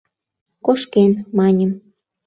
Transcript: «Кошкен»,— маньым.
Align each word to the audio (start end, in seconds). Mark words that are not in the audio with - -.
«Кошкен»,— 0.65 1.11
маньым. 1.37 1.71